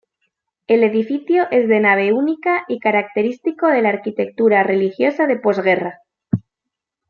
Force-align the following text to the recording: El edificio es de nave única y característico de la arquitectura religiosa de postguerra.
El 0.65 0.83
edificio 0.83 1.47
es 1.51 1.67
de 1.67 1.79
nave 1.79 2.11
única 2.11 2.65
y 2.67 2.79
característico 2.79 3.67
de 3.67 3.83
la 3.83 3.89
arquitectura 3.89 4.63
religiosa 4.63 5.27
de 5.27 5.37
postguerra. 5.37 5.99